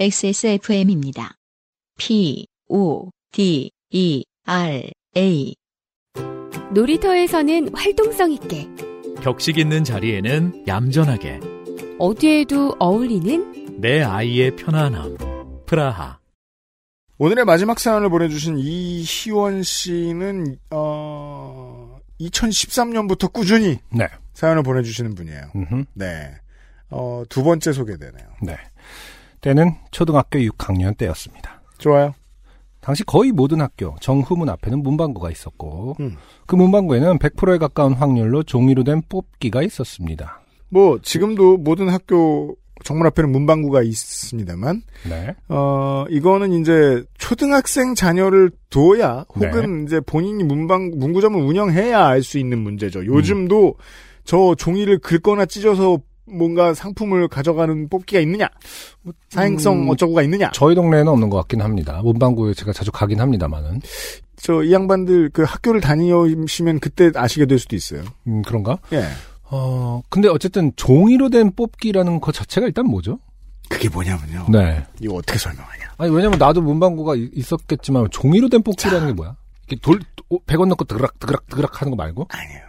[0.00, 1.34] XSFM입니다.
[1.98, 5.54] P, O, D, E, R, A.
[6.72, 8.66] 놀이터에서는 활동성 있게,
[9.22, 11.40] 격식 있는 자리에는 얌전하게
[11.98, 15.18] 어디에도 어울리는 내 아이의 편안함
[15.66, 16.18] 프라하
[17.18, 24.08] 오늘의 마지막 사연을 보내주신 이희원 씨는 어 2013년부터 꾸준히 네.
[24.32, 25.50] 사연을 보내주시는 분이에요.
[25.54, 25.84] 음흠.
[25.92, 26.36] 네.
[26.88, 28.26] 어, 두 번째 소개되네요.
[28.42, 28.56] 네.
[29.40, 31.62] 때는 초등학교 6학년 때였습니다.
[31.78, 32.14] 좋아요.
[32.80, 36.16] 당시 거의 모든 학교 정후문 앞에는 문방구가 있었고 음.
[36.46, 40.40] 그 문방구에는 100%에 가까운 확률로 종이로 된 뽑기가 있었습니다.
[40.70, 45.34] 뭐 지금도 모든 학교 정문 앞에는 문방구가 있습니다만 네.
[45.48, 49.48] 어 이거는 이제 초등학생 자녀를 둬야 네.
[49.48, 53.04] 혹은 이제 본인이 문방 문구점을 운영해야 알 수 있는 문제죠.
[53.04, 53.74] 요즘도
[54.24, 55.98] 저 종이를 긁거나 찢어서
[56.32, 58.48] 뭔가 상품을 가져가는 뽑기가 있느냐?
[59.30, 60.50] 사행성 음, 어쩌고가 있느냐?
[60.52, 62.00] 저희 동네에는 없는 것 같긴 합니다.
[62.02, 63.80] 문방구에 제가 자주 가긴 합니다만은.
[64.36, 68.02] 저 이 양반들 그 학교를 다니시면 그때 아시게 될 수도 있어요.
[68.26, 68.78] 음, 그런가?
[68.92, 69.04] 예.
[69.50, 73.18] 어, 근데 어쨌든 종이로 된 뽑기라는 것 자체가 일단 뭐죠?
[73.68, 74.46] 그게 뭐냐면요.
[74.50, 74.84] 네.
[75.00, 75.92] 이거 어떻게 설명하냐?
[75.98, 79.36] 아니, 왜냐면 나도 문방구가 이- 있었겠지만 종이로 된 뽑기라는 게 뭐야?
[79.68, 80.00] 이렇게 돌,
[80.46, 82.26] 100원 넣고 드그락, 드그락, 드그락 하는 거 말고?
[82.30, 82.62] 아니에요.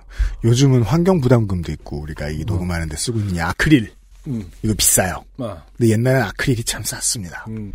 [0.43, 3.91] 요즘은 환경 부담금도 있고 우리가 이 녹음하는데 쓰고 있는 이 아크릴
[4.27, 4.51] 음.
[4.61, 5.23] 이거 비싸요.
[5.39, 7.45] 아, 근데 옛날에는 아크릴이 참 쌌습니다.
[7.49, 7.73] 음.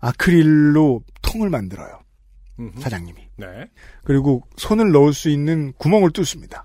[0.00, 2.00] 아크릴로 통을 만들어요.
[2.58, 2.80] 음흠.
[2.80, 3.28] 사장님이.
[3.36, 3.46] 네.
[4.04, 6.64] 그리고 손을 넣을 수 있는 구멍을 뚫습니다.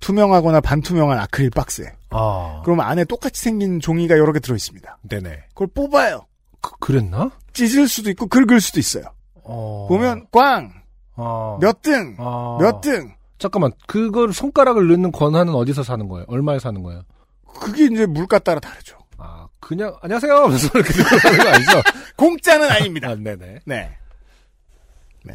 [0.00, 1.92] 투명하거나 반투명한 아크릴 박스에.
[2.10, 2.62] 아.
[2.64, 4.98] 그러면 안에 똑같이 생긴 종이가 여러 개 들어 있습니다.
[5.02, 5.44] 네네.
[5.48, 6.26] 그걸 뽑아요.
[6.60, 7.30] 그, 그랬나?
[7.52, 9.04] 찢을 수도 있고 긁을 수도 있어요.
[9.42, 9.86] 어.
[9.88, 10.72] 보면 꽝!
[11.16, 11.58] 아.
[11.60, 12.16] 몇 등!
[12.18, 12.58] 아.
[12.60, 13.14] 몇 등!
[13.38, 16.24] 잠깐만, 그걸 손가락을 넣는 권한은 어디서 사는 거예요?
[16.28, 17.02] 얼마에 사는 거예요?
[17.60, 18.96] 그게 이제 물가 따라 다르죠.
[19.16, 20.32] 아, 그냥, 안녕하세요!
[20.34, 21.70] 하면서 이렇게 들어가는 거 아니죠?
[22.16, 23.10] 공짜는 아닙니다.
[23.10, 23.60] 아, 네네.
[23.64, 23.96] 네.
[25.24, 25.34] 네.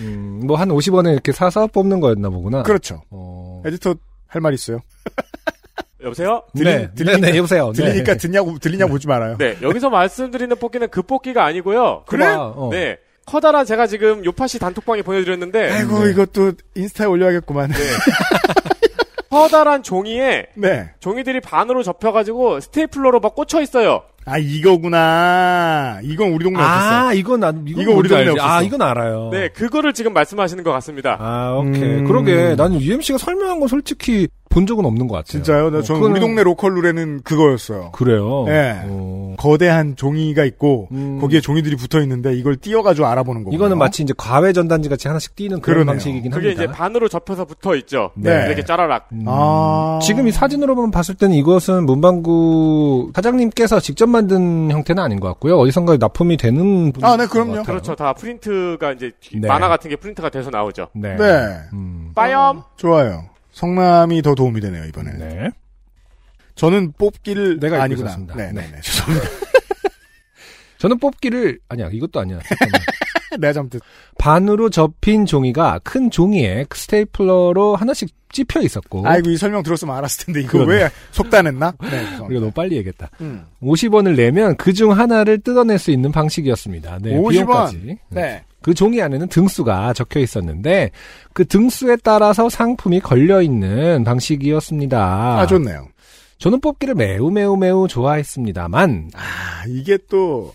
[0.00, 2.62] 음, 뭐 한 50원에 이렇게 사서 뽑는 거였나 보구나.
[2.62, 3.02] 그렇죠.
[3.10, 3.62] 어.
[3.66, 3.94] 에디터
[4.26, 4.80] 할 말 있어요?
[6.02, 6.42] 여보세요?
[6.54, 7.70] 네, 들리- 네, 네, 여보세요.
[7.72, 7.84] 네.
[7.84, 9.36] 들리니까 듣냐고, 들리냐 보지 말아요.
[9.38, 12.04] 네, 여기서 말씀드리는 뽑기는 그 뽑기가 아니고요.
[12.08, 12.24] 그래?
[12.26, 12.68] 그만, 어.
[12.72, 12.96] 네.
[13.32, 16.10] 커다란 제가 지금 요파시 단톡방에 보내드렸는데 아이고, 네.
[16.10, 17.70] 이것도 인스타에 올려야겠구만.
[19.30, 20.90] 커다란 종이에 네.
[21.00, 24.02] 종이들이 반으로 접혀가지고 스테이플러로 막 꽂혀 있어요.
[24.26, 26.00] 아, 이거구나.
[26.02, 27.08] 이건 우리 동네 없었어.
[27.08, 28.38] 아, 이건 난, 이건 이거 우리 동네 알지.
[28.38, 28.62] 아, 없었어.
[28.64, 29.30] 이건 알아요.
[29.32, 31.16] 네, 그거를 지금 말씀하시는 것 같습니다.
[31.18, 31.82] 아, 오케이.
[31.82, 32.04] 음.
[32.04, 32.54] 그러게.
[32.54, 35.24] 나는 UMC가 설명한 건 솔직히 본 적은 없는 것 같아요.
[35.42, 35.70] 진짜요?
[35.70, 37.90] 나 어, 저는 그거는- 우리 동네 로컬 룰에는 그거였어요.
[37.92, 38.44] 그래요.
[38.46, 38.82] 네.
[38.84, 39.34] 어.
[39.38, 41.18] 거대한 종이가 있고 음.
[41.20, 43.54] 거기에 종이들이 붙어 있는데 이걸 띄어가지고 알아보는 거고.
[43.56, 45.86] 이거는 마치 이제 과외 전단지 같이 하나씩 띄는 그런 그러네요.
[45.92, 46.64] 방식이긴 그게 합니다.
[46.64, 48.10] 이제 반으로 접혀서 붙어 있죠.
[48.14, 48.44] 네.
[48.46, 49.08] 이렇게 짜라락.
[49.12, 49.24] 음.
[49.26, 49.98] 아.
[50.02, 55.56] 지금 이 사진으로만 봤을 때는 이것은 문방구 사장님께서 직접 만든 형태는 아닌 것 같고요.
[55.58, 57.52] 어디선가 납품이 되는 아, 네, 그럼요.
[57.52, 57.64] 것 같아요.
[57.64, 57.94] 그렇죠.
[57.96, 59.48] 다 프린트가 이제 네.
[59.48, 60.88] 만화 같은 게 프린트가 돼서 나오죠.
[60.94, 61.16] 네.
[61.16, 61.56] 네.
[61.72, 62.10] 음.
[62.14, 62.62] 빠염.
[62.76, 63.24] 좋아요.
[63.52, 65.12] 성남이 더 도움이 되네요 이번에.
[65.12, 65.50] 네.
[66.54, 68.16] 저는 뽑기를 내가 아니구나.
[68.36, 68.70] 네, 네, 네.
[68.72, 68.80] 네.
[68.80, 69.28] 죄송합니다.
[70.78, 72.40] 저는 뽑기를 아니야 이것도 아니야.
[73.32, 73.40] 잠깐만.
[73.40, 73.82] 내가 잘못했.
[74.18, 80.40] 반으로 접힌 종이가 큰 종이에 스테이플러로 하나씩 찝혀 있었고 아이고 이 설명 들었으면 알았을 텐데
[80.40, 80.84] 이거 그러네.
[80.84, 81.74] 왜 속단했나?
[81.82, 82.16] 네.
[82.24, 82.40] 우리가.
[82.40, 83.10] 너무 빨리 얘기했다.
[83.20, 83.44] 음.
[83.62, 86.98] 50원을 내면 그 중 하나를 뜯어낼 수 있는 방식이었습니다.
[87.02, 87.30] 네, 50원.
[87.30, 87.98] 비용까지.
[88.08, 88.42] 네.
[88.62, 90.92] 그 종이 안에는 등수가 적혀 있었는데
[91.34, 95.40] 그 등수에 따라서 상품이 걸려 있는 방식이었습니다.
[95.40, 95.88] 아 좋네요.
[96.38, 100.54] 저는 뽑기를 매우 매우 매우 좋아했습니다만 아 이게 또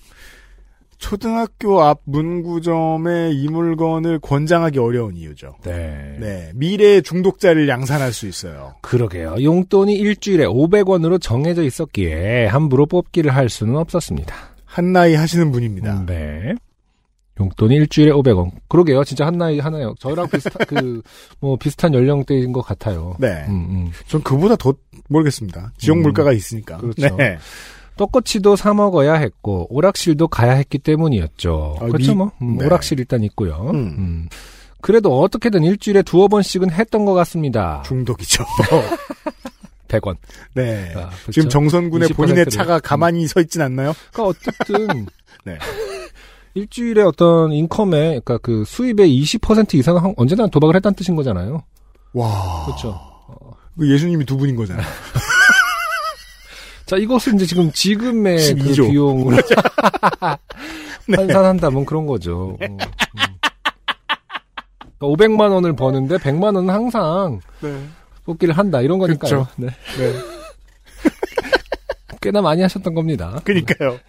[0.98, 5.56] 초등학교 앞 문구점에 이 물건을 권장하기 어려운 이유죠.
[5.64, 6.18] 네.
[6.20, 6.52] 네.
[6.56, 8.74] 미래의 중독자를 양산할 수 있어요.
[8.82, 9.36] 그러게요.
[9.42, 14.36] 용돈이 일주일에 500원으로 정해져 있었기에 함부로 뽑기를 할 수는 없었습니다.
[14.66, 16.00] 한 나이 하시는 분입니다.
[16.02, 16.56] 음, 네.
[17.40, 18.50] 용돈이 일주일에 500원.
[18.68, 19.04] 그러게요.
[19.04, 19.94] 진짜 한 나이 하나요.
[20.00, 21.02] 저랑 비슷한 그
[21.40, 23.16] 뭐 비슷한 연령대인 것 같아요.
[23.20, 23.46] 네.
[23.48, 23.92] 음, 음.
[24.08, 24.74] 전 그보다 더
[25.10, 25.74] 모르겠습니다.
[25.78, 26.02] 지역 음.
[26.02, 26.78] 물가가 있으니까.
[26.78, 27.16] 그렇죠.
[27.16, 27.38] 네.
[27.98, 31.78] 떡꼬치도 사 먹어야 했고 오락실도 가야 했기 때문이었죠.
[31.82, 32.66] 아, 그렇죠 미- 뭐 음, 네.
[32.66, 33.70] 오락실 일단 있고요.
[33.74, 33.76] 음.
[33.98, 34.30] 음.
[34.82, 37.82] 그래도 어떻게든 일주일에 두어 번씩은 했던 것 같습니다.
[37.86, 38.46] 중독이죠.
[39.88, 40.18] 100원.
[40.54, 40.92] 네.
[40.96, 41.32] 아, 그렇죠?
[41.32, 42.52] 지금 정선군의 본인의 20% 를.
[42.52, 43.94] 차가 가만히 서 있진 않나요?
[44.12, 45.06] 그러니까 어쨌든
[45.46, 45.58] 네.
[46.54, 51.64] 일주일에 어떤 인컴의 그러니까 그 수입의 20% 이상은 한- 언제나 도박을 했다는 뜻인 거잖아요.
[52.14, 52.66] 와.
[52.66, 53.00] 그렇죠.
[53.78, 54.86] 그 예수님이 두 분인 거잖아요.
[56.88, 58.90] 자, 이것을 이제 지금 지금의 그 12조.
[58.90, 59.36] 비용으로
[61.08, 61.16] 네.
[61.18, 62.58] 환산한다면 그런 거죠.
[62.62, 62.78] 음, 음.
[64.98, 67.84] 그러니까 500만 원을 버는데 100만 원은 항상 네.
[68.26, 69.30] 뽑기를 한다 이런 거니까요.
[69.30, 69.48] 그렇죠.
[69.58, 69.68] 네.
[69.98, 70.14] 네.
[72.22, 73.40] 꽤나 많이 하셨던 겁니다.
[73.44, 74.00] 그니까요.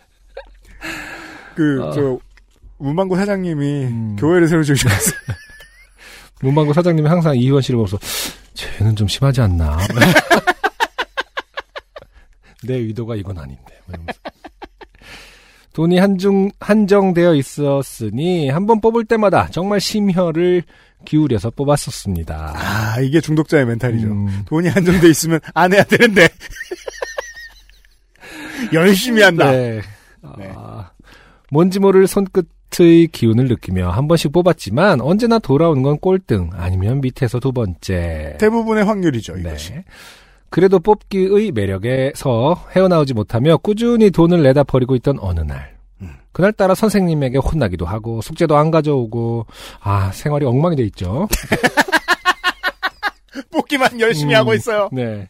[1.57, 1.93] 그, 어.
[1.93, 2.19] 저,
[2.79, 4.17] 문방구 사장님이 음.
[4.21, 5.15] 교회를 새로 지으셨어요.
[6.43, 7.99] 문방구 사장님이 항상 이희원 씨를 보면서
[8.55, 9.79] 쟤는 좀 심하지 않나.
[12.65, 13.65] 내 의도가 이건 아닌데.
[13.87, 14.19] 막 이러면서.
[15.73, 20.65] 돈이 한중 한정되어 있었으니 한 번 뽑을 때마다 정말 심혈을
[21.05, 22.53] 기울여서 뽑았었습니다.
[22.57, 24.07] 아, 이게 중독자의 멘탈이죠.
[24.09, 26.29] 음, 돈이 한정돼 있으면 안 해야 되는데.
[28.73, 29.53] 열심히 한다.
[29.53, 29.81] 네.
[30.39, 30.53] 네.
[30.57, 30.91] 아,
[31.51, 37.53] 뭔지 모를 손끝의 기운을 느끼며 한 번씩 뽑았지만 언제나 돌아오는 건 꼴등 아니면 밑에서 두
[37.53, 38.37] 번째.
[38.41, 39.75] 대부분의 확률이죠, 이것이.
[39.75, 39.85] 네.
[40.51, 45.77] 그래도 뽑기의 매력에서 헤어나오지 못하며 꾸준히 돈을 내다 버리고 있던 어느 날.
[46.01, 46.15] 음.
[46.33, 49.47] 그날따라 선생님에게 혼나기도 하고 숙제도 안 가져오고
[49.81, 51.29] 아 생활이 엉망이 돼 있죠.
[53.53, 54.39] 뽑기만 열심히 음.
[54.39, 54.89] 하고 있어요.
[54.93, 55.29] 네.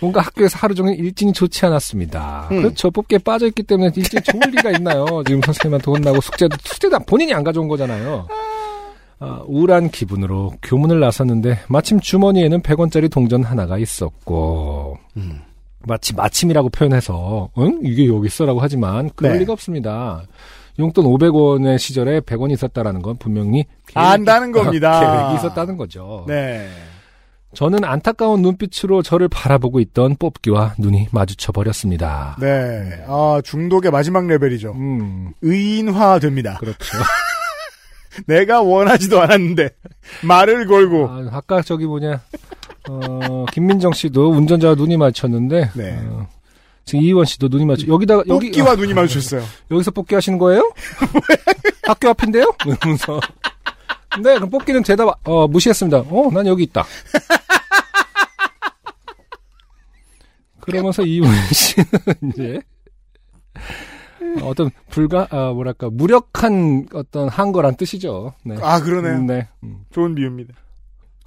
[0.00, 2.48] 뭔가 학교에서 하루 종일 일진이 좋지 않았습니다.
[2.50, 2.62] 음.
[2.62, 2.90] 그렇죠.
[2.90, 5.22] 뽑기에 빠져있기 때문에 일진이 좋을 리가 있나요?
[5.24, 8.26] 지금 선생님한테 혼나고 숙제도, 숙제도 본인이 안 가져온 거잖아요.
[9.24, 15.40] 아, 우울한 기분으로 교문을 나섰는데 마침 주머니에는 100원짜리 동전 하나가 있었고 음.
[15.86, 17.80] 마치 마침이라고 표현해서 응?
[17.84, 19.38] 이게 여기 있어라고 하지만 그럴 네.
[19.40, 20.22] 리가 없습니다.
[20.78, 25.00] 용돈 500원의 시절에 100원이 있었다라는 건 분명히 계획이- 안다는 겁니다.
[25.00, 26.24] 계획이 있었다는 거죠.
[26.26, 26.68] 네.
[27.54, 32.34] 저는 안타까운 눈빛으로 저를 바라보고 있던 뽑기와 눈이 마주쳐 버렸습니다.
[32.40, 33.04] 네.
[33.06, 34.72] 아, 중독의 마지막 레벨이죠.
[34.72, 36.56] 음, 의인화 됩니다.
[36.58, 36.78] 그렇죠.
[38.26, 39.70] 내가 원하지도 않았는데,
[40.22, 41.08] 말을 걸고.
[41.08, 42.20] 아, 아까 저기 뭐냐,
[42.88, 45.98] 어, 김민정 씨도 운전자와 눈이 마주쳤는데, 네.
[46.02, 46.28] 어,
[46.84, 49.42] 지금 이희원 씨도 눈이 마주, 여기다가, 여기, 뽑기와 눈이 마주쳤어요.
[49.70, 50.72] 여기서 뽑기 하시는 거예요?
[51.84, 52.52] 학교 앞인데요?
[52.66, 53.20] 이러면서.
[54.22, 55.98] 네, 그럼 뽑기는 대답, 어, 무시했습니다.
[56.08, 56.84] 어, 난 여기 있다.
[60.60, 61.86] 그러면서 이훈 씨는
[62.30, 62.60] 이제,
[64.42, 68.32] 어떤 불가, 아, 뭐랄까, 무력한 어떤 한 거란 뜻이죠.
[68.44, 68.56] 네.
[68.60, 69.14] 아, 그러네요.
[69.14, 69.48] 음, 네.
[69.62, 69.84] 음.
[69.90, 70.54] 좋은 비유입니다.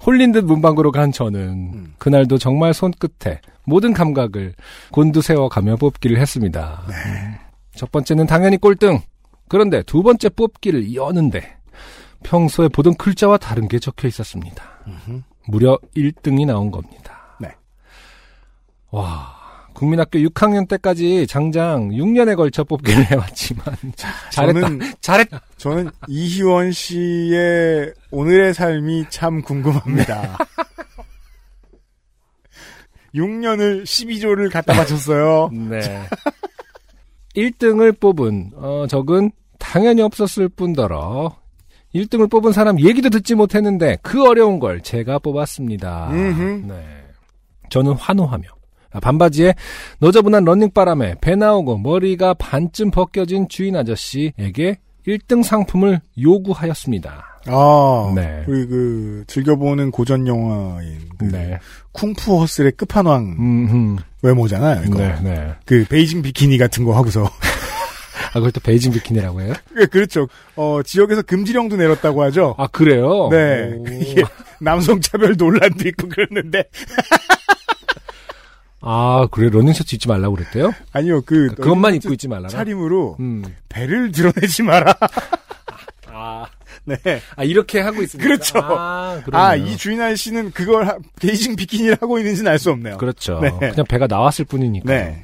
[0.04, 1.40] 홀린 듯 문방구로 간 저는
[1.74, 1.94] 음.
[1.98, 4.54] 그날도 정말 손끝에 모든 감각을
[4.92, 6.82] 곤두세워 가며 뽑기를 했습니다.
[6.88, 6.94] 네.
[6.94, 7.34] 음.
[7.74, 9.00] 첫 번째는 당연히 꼴등.
[9.48, 11.56] 그런데 두 번째 뽑기를 여는데
[12.24, 14.62] 평소에 보던 글자와 다른 게 적혀 있었습니다.
[14.86, 15.22] 음흠.
[15.48, 17.36] 무려 1등이 나온 겁니다.
[17.40, 17.50] 네.
[18.90, 19.35] 와,
[19.76, 23.64] 국민학교 6학년 때까지 장장 6년에 걸쳐 뽑기를 해왔지만
[24.30, 24.30] 잘했다.
[24.30, 25.42] 저는, 잘했다.
[25.58, 30.38] 저는 이희원 씨의 오늘의 삶이 참 궁금합니다.
[33.14, 35.50] 6년을 12조를 갖다 바쳤어요.
[35.52, 35.80] 네.
[37.34, 41.36] 1등을 뽑은 어, 적은 당연히 없었을 뿐더러
[41.94, 46.10] 1등을 뽑은 사람 얘기도 듣지 못했는데 그 어려운 걸 제가 뽑았습니다.
[46.10, 46.72] 음흠.
[46.72, 47.04] 네.
[47.68, 48.55] 저는 환호하며 아,
[49.00, 49.54] 반바지에
[50.00, 57.40] 너저분한 런닝바람에 배 나오고 머리가 반쯤 벗겨진 주인 아저씨에게 1등 상품을 요구하였습니다.
[57.48, 58.42] 아, 네.
[58.48, 61.58] 우리 그 즐겨보는 고전 영화인 그 네.
[61.92, 64.82] 쿵푸 허슬의 끝판왕 음, 외모잖아요.
[64.84, 65.54] 이거 네, 네.
[65.64, 67.22] 그 베이징 비키니 같은 거 하고서
[68.30, 69.52] 아, 그걸 또 베이징 비키니라고 해요?
[69.72, 70.26] 그- 그렇죠.
[70.56, 72.56] 어 지역에서 금지령도 내렸다고 하죠.
[72.58, 73.28] 아, 그래요?
[73.30, 73.70] 네.
[73.78, 73.84] 오.
[74.02, 74.24] 이게
[74.60, 76.64] 남성 차별 논란도 있고 그랬는데
[78.80, 79.48] 아, 그래.
[79.50, 80.72] 러닝 셔츠 입지 말라고 그랬대요?
[80.92, 82.48] 아니요 그 그, 것만 런닝셔츠 입고 있지 말라라.
[82.48, 83.44] 차림으로 음.
[83.68, 84.94] 배를 드러내지 마라.
[86.08, 86.46] 아,
[86.84, 86.96] 네.
[87.36, 88.26] 아 이렇게 하고 있습니다.
[88.26, 88.58] 그렇죠.
[88.62, 89.20] 아.
[89.32, 92.98] 아 이 주인 아저씨는 그걸 하- 베이징 비키니를 하고 있는지는 알 수 없네요.
[92.98, 93.40] 그렇죠.
[93.40, 93.50] 네.
[93.58, 94.90] 그냥 배가 나왔을 뿐이니까.
[94.92, 95.22] 네.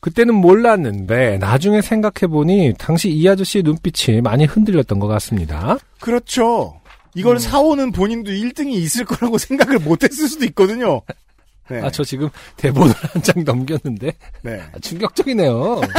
[0.00, 5.78] 그때는 몰랐는데 나중에 생각해 보니 당시 이 아저씨의 눈빛이 많이 흔들렸던 것 같습니다.
[6.00, 6.74] 그렇죠.
[6.74, 6.82] 음.
[7.14, 11.02] 이걸 사오는 본인도 1등이 있을 거라고 생각을 못했을 수도 있거든요.
[11.72, 11.80] 네.
[11.82, 14.12] 아, 저 지금 대본을 한 장 넘겼는데
[14.42, 14.60] 네.
[14.74, 15.80] 아, 충격적이네요.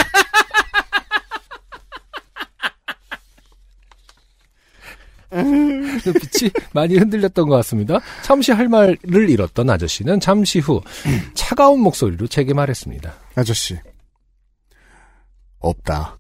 [5.32, 8.00] 눈빛이 많이 흔들렸던 것 같습니다.
[8.22, 8.98] 잠시 할 말을
[9.30, 10.82] 잃었던 아저씨는 잠시 후
[11.34, 13.14] 차가운 목소리로 제게 말했습니다.
[13.36, 13.78] 아저씨.
[15.60, 16.20] 없다.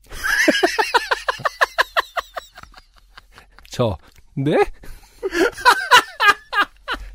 [3.69, 3.98] 저,
[4.36, 4.55] 네?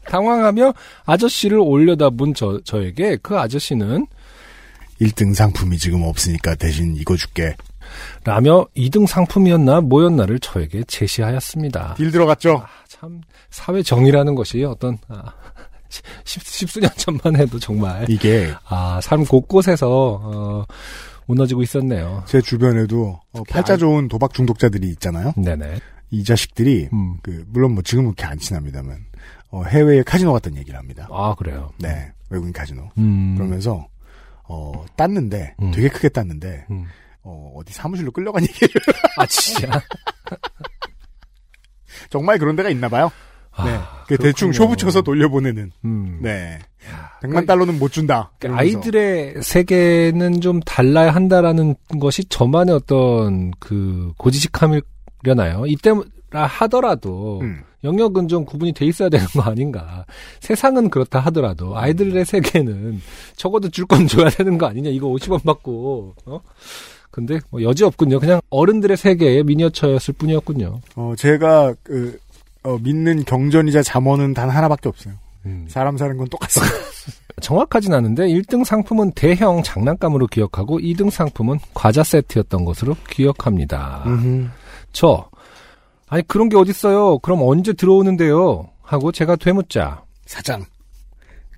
[0.08, 0.74] 당황하며
[1.04, 4.06] 아저씨를 올려다본 저, 저에게 그 아저씨는
[5.00, 7.54] 1등 상품이 지금 없으니까 대신 이거 줄게.
[8.24, 11.94] 라며 2등 상품이었나 뭐였나를 저에게 제시하였습니다.
[11.94, 12.62] 딜 들어갔죠?
[12.64, 15.32] 아, 참, 사회 정의라는 것이 어떤, 아,
[16.24, 20.64] 십, 십수년 전만 해도 정말, 이게 아, 삶 곳곳에서, 어,
[21.28, 22.24] 무너지고 있었네요.
[22.26, 25.34] 제 주변에도 어, 팔자 좋은 도박 중독자들이 있잖아요.
[25.36, 25.78] 네네.
[26.10, 27.18] 이 자식들이 음.
[27.22, 29.04] 그 물론 뭐 지금은 그렇게 안 친합니다만
[29.50, 31.08] 어, 해외에 카지노 갔던 얘기를 합니다.
[31.10, 31.70] 아, 그래요.
[31.78, 32.90] 네, 외국인 카지노.
[32.98, 33.34] 음.
[33.36, 33.86] 그러면서
[34.44, 35.70] 어, 땄는데 음.
[35.70, 36.86] 되게 크게 땄는데 음.
[37.22, 38.68] 어, 어디 사무실로 끌려간 얘기를
[39.18, 39.68] 아, 진짜.
[42.10, 43.10] 정말 그런 데가 있나 봐요.
[43.64, 43.70] 네.
[43.72, 44.52] 아, 그 대충 그렇군요.
[44.52, 45.72] 쇼 붙여서 돌려보내는.
[45.84, 46.20] 음.
[46.22, 46.58] 네.
[47.22, 48.30] 100만 달러는 못 준다.
[48.38, 48.78] 그러니까 이러면서.
[48.78, 54.80] 아이들의 세계는 좀 달라야 한다라는 것이 저만의 어떤 그 고지식함이
[55.22, 55.64] 려나요?
[55.66, 57.62] 이때라 하더라도 음.
[57.84, 60.04] 영역은 좀 구분이 돼 있어야 되는 거 아닌가.
[60.40, 63.00] 세상은 그렇다 하더라도 아이들의 세계는
[63.36, 64.90] 적어도 줄 건 줘야 되는 거 아니냐.
[64.90, 66.40] 이거 50원 받고, 어?
[67.10, 68.18] 근데 뭐 여지 없군요.
[68.20, 70.80] 그냥 어른들의 세계의 미니어처였을 뿐이었군요.
[70.96, 72.18] 어, 제가, 그,
[72.64, 75.14] 어, 믿는 경전이자 잠언은 단 하나밖에 없어요.
[75.46, 75.64] 음.
[75.68, 76.74] 사람 사는 건 똑같습니다.
[77.40, 84.02] 정확하진 않은데 1등 상품은 대형 장난감으로 기억하고 2등 상품은 과자 세트였던 것으로 기억합니다.
[84.06, 84.48] 음흠.
[84.92, 85.28] 저
[86.06, 87.18] 아니 그런 게 어딨어요.
[87.18, 88.70] 그럼 언제 들어오는데요?
[88.82, 90.04] 하고 제가 되묻자.
[90.24, 90.64] 사장.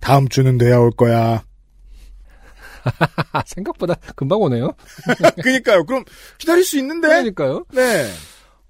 [0.01, 1.45] 다음 주는 돼야 올 거야.
[3.33, 4.73] 아, 생각보다 금방 오네요.
[5.43, 5.85] 그니까요.
[5.85, 6.05] 그럼
[6.39, 7.09] 기다릴 수 있는데?
[7.09, 7.65] 그러니까요.
[7.73, 8.09] 네.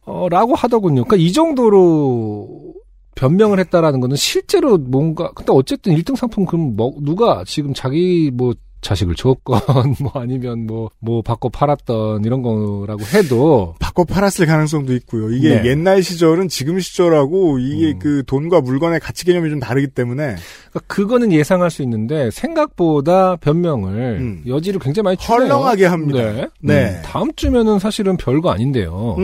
[0.03, 1.05] 어, 라고 하더군요.
[1.05, 2.75] 그러니까 이 정도로
[3.15, 8.55] 변명을 했다라는 거는 실제로 뭔가 근데 어쨌든 1등 상품 그럼 뭐 누가 지금 자기 뭐
[8.81, 9.61] 자식을 줬건
[10.01, 15.31] 뭐 아니면 뭐뭐 받고 팔았던 이런 거라고 해도 바꿔 팔았을 가능성도 있고요.
[15.31, 15.71] 이게 네.
[15.71, 17.99] 옛날 시절은 지금 시절하고 이게 음.
[17.99, 20.37] 그 돈과 물건의 가치 개념이 좀 다르기 때문에
[20.71, 24.43] 그러니까 그거는 예상할 수 있는데 생각보다 변명을 음.
[24.47, 25.41] 여지를 굉장히 많이 주네요.
[25.41, 26.33] 헐렁하게 합니다.
[26.33, 26.49] 네.
[26.61, 26.97] 네.
[26.97, 29.17] 음, 다음 주면은 사실은 별거 아닌데요.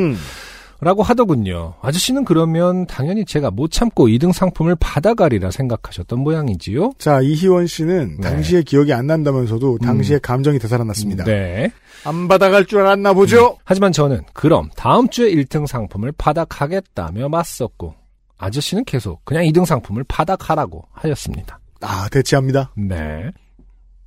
[0.80, 0.84] 음.
[0.84, 1.74] 라고 하더군요.
[1.80, 6.92] 아저씨는 그러면 당연히 제가 못 참고 2등 상품을 받아가리라 생각하셨던 모양이지요.
[6.98, 8.28] 자, 이희원 씨는 네.
[8.28, 11.24] 당시에 기억이 안 난다면서도 당시에 감정이 되살아났습니다.
[11.24, 11.70] 네.
[12.04, 13.56] 안 받아갈 줄 알았나 보죠?
[13.64, 17.94] 하지만 저는 그럼 다음 주에 1등 상품을 받아가겠다며 맞섰고
[18.38, 21.58] 아저씨는 계속 그냥 2등 상품을 받아가라고 하였습니다.
[21.80, 22.72] 아, 대치합니다.
[22.76, 23.30] 네.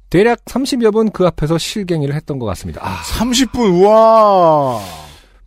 [0.10, 2.82] 대략 30여 분 그 앞에서 실갱이를 했던 것 같습니다.
[2.84, 4.80] 아, 30분, 우와!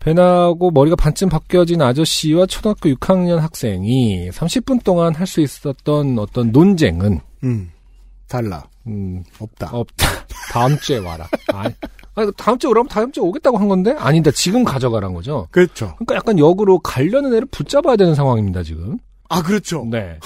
[0.02, 7.20] 배나고 머리가 반쯤 바뀌어진 아저씨와 초등학교 6학년 학생이 30분 동안 할 수 있었던 어떤 논쟁은
[7.44, 7.70] 음.
[8.28, 8.64] 달라.
[8.88, 9.70] 음, 없다.
[9.72, 10.06] 없다.
[10.52, 11.26] 다음 주에 와라.
[11.54, 11.72] 아니,
[12.16, 14.30] 아니, 다음 주에 오라면 다음 주에 오겠다고 한 건데 아니다.
[14.32, 15.46] 지금 가져가란 거죠.
[15.52, 15.94] 그렇죠.
[15.96, 18.98] 그러니까 약간 역으로 가려는 애를 붙잡아야 되는 상황입니다 지금.
[19.32, 19.84] 아, 그렇죠.
[19.90, 20.18] 네.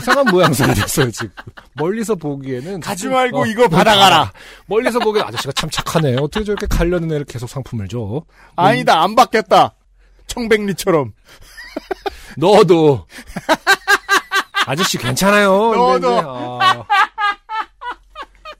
[0.00, 1.30] 이상한 모양새가 됐어요 지금.
[1.74, 4.32] 멀리서 보기에는 가지 말고 어, 이거 받아가라.
[4.66, 6.16] 멀리서 보기엔 아저씨가 참 착하네.
[6.20, 8.22] 어떻게 저렇게 가려는 애를 계속 상품을 줘?
[8.56, 9.74] 아니다, 안 받겠다.
[10.26, 11.12] 청백리처럼.
[12.36, 13.06] 너도
[14.66, 15.50] 아저씨 괜찮아요.
[15.74, 16.00] 너도.
[16.00, 16.84] 근데 아,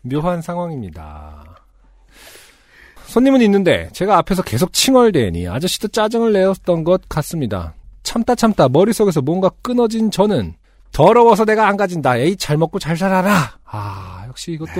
[0.03, 1.43] 묘한 상황입니다.
[3.07, 7.75] 손님은 있는데 제가 앞에서 계속 칭얼대니 아저씨도 짜증을 내었던 것 같습니다.
[8.15, 10.55] 참다 참다 머릿속에서 뭔가 끊어진 저는
[10.93, 12.17] 더러워서 내가 안 가진다.
[12.19, 13.59] 에이 잘 먹고 잘 살아라.
[13.65, 14.71] 아 역시 이것도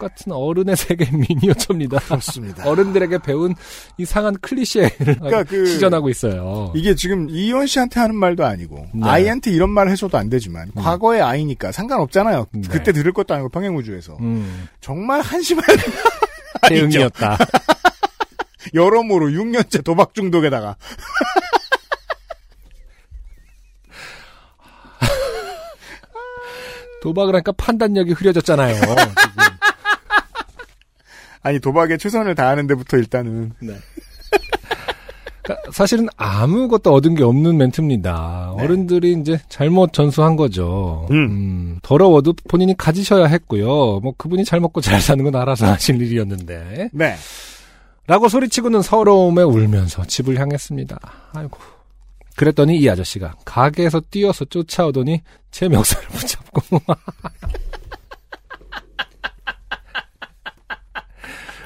[0.00, 2.00] 똑같은 어른의 세계 미니어처입니다.
[2.00, 2.66] 그렇습니다.
[2.68, 3.54] 어른들에게 배운
[3.98, 6.72] 이상한 클리셰를 그러니까 그- 시전하고 있어요.
[6.74, 9.08] 이게 지금 이희원 씨한테 하는 말도 아니고 네.
[9.08, 12.46] 아이한테 이런 말 해줘도 안 되지만 과거의 아이니까 상관없잖아요.
[12.50, 12.62] 네.
[12.68, 15.64] 그때 들을 것도 아니고 평행우주에서 음, 정말 한심한
[16.68, 17.38] 대응이었다.
[18.74, 20.74] 여러모로 6년째 도박 중독에다가
[27.02, 28.80] 도박을 하니까 판단력이 흐려졌잖아요.
[31.42, 33.52] 아니 도박에 최선을 다하는 데부터 일단은
[35.42, 38.54] 그러니까 사실은 아무것도 얻은 게 없는 멘트입니다.
[38.56, 38.62] 네.
[38.62, 41.08] 어른들이 이제 잘못 전수한 거죠.
[41.10, 41.16] 음.
[41.16, 43.98] 음, 더러워도 본인이 가지셔야 했고요.
[44.00, 46.90] 뭐 그분이 잘 먹고 잘 사는 건 알아서 하실 일이었는데.
[46.92, 47.16] 네
[48.06, 51.00] 라고 소리치고는 서러움에 울면서 집을 향했습니다.
[51.34, 51.58] 아이고.
[52.36, 56.62] 그랬더니 이 아저씨가 가게에서 뛰어서 쫓아오더니 제 멱살을 붙잡고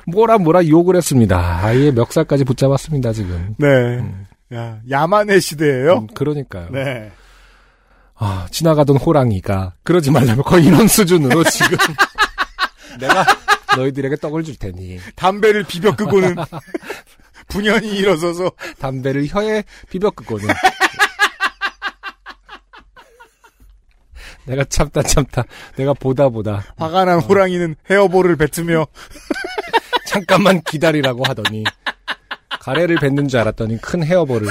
[0.07, 1.61] 뭐라 뭐라 욕을 했습니다.
[1.65, 3.55] 아예 멱살까지 붙잡았습니다 지금.
[3.59, 3.67] 네.
[3.67, 4.27] 음.
[4.55, 5.99] 야, 야만의 시대예요.
[5.99, 6.69] 음, 그러니까요.
[6.71, 7.11] 네.
[8.15, 11.77] 아, 지나가던 호랑이가 그러지 말라면 거의 이런 수준으로 지금
[13.01, 13.25] 내가
[13.77, 16.37] 너희들에게 떡을 줄 테니 담배를 비벼 끄고는
[17.49, 20.49] 분연히 일어서서 담배를 혀에 비벼 끄고는
[24.47, 25.45] 내가 참다 참다.
[25.77, 26.65] 내가 보다 보다.
[26.77, 28.87] 화가 난 호랑이는 헤어볼을 뱉으며
[30.07, 31.65] 잠깐만 기다리라고 하더니
[32.61, 34.49] 가래를 뱉는 줄 알았더니 큰 헤어볼을.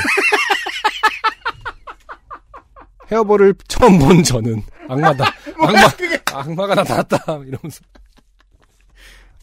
[3.11, 5.25] 헤어볼을 처음 본 저는 악마다.
[5.59, 5.87] 악마
[6.39, 7.17] 악마가 나타났다.
[7.45, 7.81] 이러면서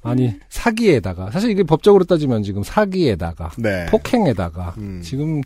[0.02, 3.86] 아니 사기에다가 사실 이게 법적으로 따지면 지금 사기에다가 네.
[3.86, 5.00] 폭행에다가 음.
[5.02, 5.40] 지금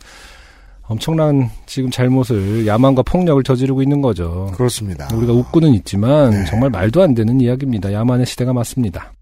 [0.88, 4.52] 엄청난 지금 잘못을 야만과 폭력을 저지르고 있는 거죠.
[4.54, 5.08] 그렇습니다.
[5.14, 6.44] 우리가 웃고는 있지만 네.
[6.46, 7.92] 정말 말도 안 되는 이야기입니다.
[7.92, 9.12] 야만의 시대가 맞습니다.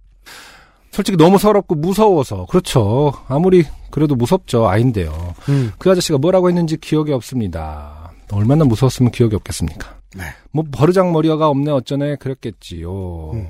[0.91, 3.12] 솔직히 너무 서럽고 무서워서 그렇죠.
[3.26, 4.69] 아무리 그래도 무섭죠.
[4.69, 5.35] 아인데요.
[5.49, 5.73] 음.
[5.79, 8.12] 그 아저씨가 뭐라고 했는지 기억이 없습니다.
[8.31, 9.97] 얼마나 무서웠으면 기억이 없겠습니까?
[10.17, 10.25] 네.
[10.53, 13.33] 뭐 버르장머리가 없네 어쩌네 그랬겠지요.
[13.33, 13.49] 음.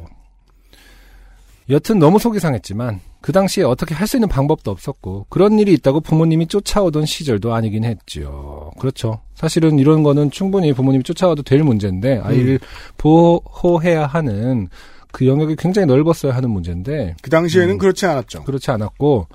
[1.70, 6.00] 여튼 너무 속이 상했지만 그 당시에 어떻게 할 수 있는 방법도 없었고 그런 일이 있다고
[6.00, 8.70] 부모님이 쫓아오던 시절도 아니긴 했지요.
[8.78, 9.20] 그렇죠.
[9.34, 12.60] 사실은 이런 거는 충분히 부모님이 쫓아와도 될 문제인데 아이를
[12.98, 14.68] 보호해야 하는
[15.10, 17.78] 그 영역이 굉장히 넓었어야 하는 문제인데 그 당시에는 음.
[17.78, 18.44] 그렇지 않았죠.
[18.44, 19.26] 그렇지 않았고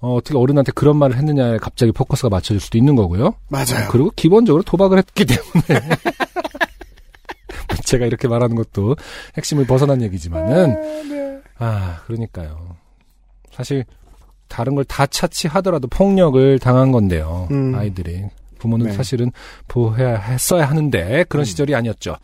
[0.00, 3.34] 어, 어떻게 어른한테 그런 말을 했느냐에 갑자기 포커스가 맞춰질 수도 있는 거고요.
[3.48, 3.88] 맞아요.
[3.90, 5.88] 그리고 기본적으로 도박을 했기 때문에
[7.84, 8.96] 제가 이렇게 말하는 것도
[9.36, 11.27] 핵심을 벗어난 얘기지만은
[11.58, 12.76] 아 그러니까요.
[13.52, 13.84] 사실
[14.48, 17.48] 다른 걸 다 차치하더라도 폭력을 당한 건데요.
[17.50, 17.74] 음.
[17.74, 18.24] 아이들이
[18.58, 18.92] 부모는 네.
[18.92, 19.30] 사실은
[19.68, 21.44] 보호해야 했어야 하는데 그런 음.
[21.44, 22.16] 시절이 아니었죠.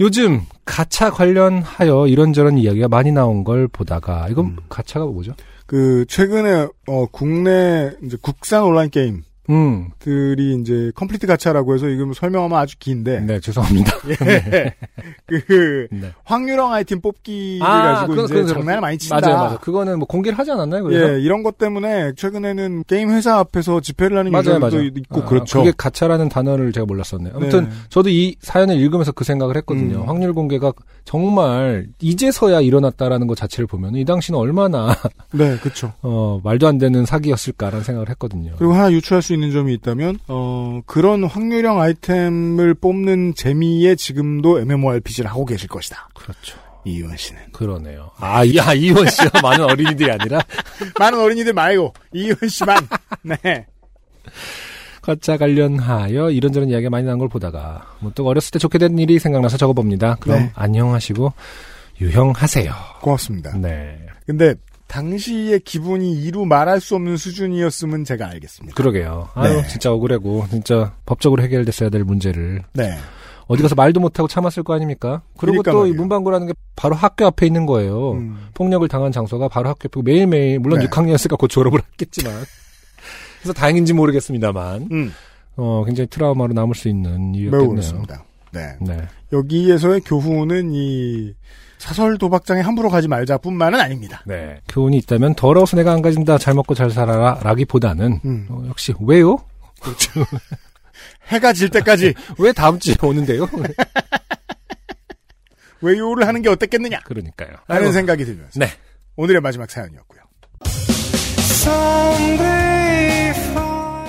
[0.00, 4.56] 요즘 가차 관련하여 이런저런 이야기가 많이 나온 걸 보다가 이건 음.
[4.68, 5.34] 가차가 뭐죠?
[5.66, 9.22] 그 최근에 어 국내 이제 국산 온라인 게임
[9.98, 13.92] 들이 음, 이제 complete 가차라고 해서 이거 설명하면 아주 긴데 네 죄송합니다.
[14.26, 14.74] 예.
[15.26, 16.12] 그 네.
[16.24, 19.20] 확률형 아이템 뽑기를 아, 가지고 그건- 이제 그건 장난을 많이 친다.
[19.20, 19.58] 맞아요, 맞아요.
[19.58, 20.84] 그거는 뭐 공개를 하지 않았나요?
[20.84, 21.14] 그래서?
[21.14, 24.56] 예, 이런 것 때문에 최근에는 게임 회사 앞에서 집회를 하는 맞아요.
[24.96, 25.58] 있고 아, 그렇죠.
[25.60, 27.32] 그게 가차라는 단어를 제가 몰랐었네요.
[27.36, 27.70] 아무튼 네.
[27.88, 30.02] 저도 이 사연을 읽으면서 그 생각을 했거든요.
[30.02, 30.08] 음.
[30.08, 30.72] 확률 공개가
[31.04, 34.94] 정말 이제서야 일어났다라는 것 자체를 보면 이 당시는 얼마나
[35.32, 35.92] 네, 그렇죠.
[36.02, 38.52] 어, 말도 안 되는 사기였을까라는 생각을 했거든요.
[38.58, 45.30] 그리고 하나 유추할 수 있는 점이 있다면 어 그런 확률형 아이템을 뽑는 재미에 지금도 MMORPG를
[45.30, 46.08] 하고 계실 것이다.
[46.14, 46.58] 그렇죠.
[46.84, 48.10] 이유원 씨는 그러네요.
[48.18, 50.40] 아, 이- 아 이원 씨와 많은 어린이들이 아니라
[51.00, 52.76] 많은 어린이들 말고 이유원 씨만
[53.22, 53.66] 네.
[55.02, 59.56] 가짜 관련하여 이런저런 이야기가 많이 나온 걸 보다가 문득 어렸을 때 좋게 된 일이 생각나서
[59.56, 60.16] 적어봅니다.
[60.20, 60.50] 그럼 네.
[60.54, 61.32] 안녕하시고
[62.00, 62.72] 유형하세요.
[63.00, 63.56] 고맙습니다.
[63.56, 63.98] 네.
[64.26, 64.54] 근데
[64.86, 68.74] 당시의 기분이 이루 말할 수 없는 수준이었으면 제가 알겠습니다.
[68.74, 69.28] 그러게요.
[69.34, 69.68] 아유, 네.
[69.68, 72.62] 진짜 억울하고, 진짜 법적으로 해결됐어야 될 문제를.
[72.72, 72.96] 네.
[73.48, 75.22] 어디 가서 말도 못하고 참았을 거 아닙니까?
[75.38, 75.96] 그리고 그러니까 또이 말이에요.
[76.00, 78.12] 문방구라는 게 바로 학교 앞에 있는 거예요.
[78.12, 78.48] 음.
[78.54, 80.86] 폭력을 당한 장소가 바로 학교 앞이고 매일매일, 물론 네.
[80.86, 82.32] 6학년이었으니까 곧 졸업을 했겠지만.
[83.40, 85.12] 그래서 다행인지 모르겠습니다만, 음,
[85.56, 87.68] 어, 굉장히 트라우마로 남을 수 있는 매우 이유였겠네요.
[87.70, 88.24] 그렇습니다.
[88.52, 88.76] 네.
[88.80, 89.02] 네.
[89.32, 91.34] 여기에서의 교훈은 이
[91.86, 94.20] 사설 도박장에 함부로 가지 말자뿐만은 아닙니다.
[94.26, 94.60] 네.
[94.68, 98.46] 교훈이 있다면 더러워서 내가 안 가진다, 잘 먹고 잘 살아라, 라기보다는, 음.
[98.50, 99.38] 어, 역시, 왜요?
[101.28, 103.48] 해가 질 때까지 왜 다음 주에 오는데요?
[105.80, 107.50] 외요를 하는 게 어땠겠느냐 그러니까요.
[107.68, 107.92] 아이고.
[107.92, 108.66] 생각이 들면서 네.
[109.14, 110.20] 오늘의 마지막 사연이었고요.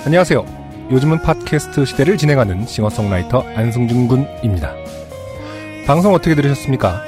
[0.04, 0.88] 안녕하세요.
[0.90, 4.74] 요즘은 팟캐스트 시대를 진행하는 싱어송라이터 안승준 군입니다.
[5.86, 7.07] 방송 어떻게 들으셨습니까?